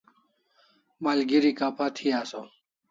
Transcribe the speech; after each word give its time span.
Malgeri 1.03 1.51
kapha 1.59 1.85
thi 1.95 2.07
asaw 2.21 2.47